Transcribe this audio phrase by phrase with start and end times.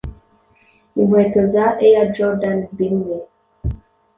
[1.01, 3.17] Inkweto za ‘Air Jordan rimwe